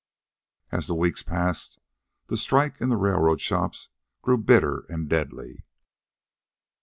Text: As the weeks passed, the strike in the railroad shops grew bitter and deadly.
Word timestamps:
As 0.71 0.87
the 0.87 0.95
weeks 0.95 1.21
passed, 1.21 1.77
the 2.25 2.35
strike 2.35 2.81
in 2.81 2.89
the 2.89 2.97
railroad 2.97 3.39
shops 3.39 3.89
grew 4.23 4.39
bitter 4.39 4.83
and 4.89 5.07
deadly. 5.07 5.63